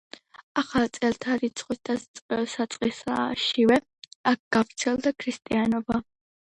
[0.61, 3.81] ახალი წელთაღრიცხვის დასაწყისშივე
[4.35, 6.07] აქ გავრცელდა ქრისტიანობა.